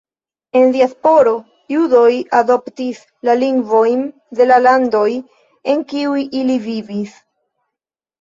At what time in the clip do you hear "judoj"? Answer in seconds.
1.73-2.15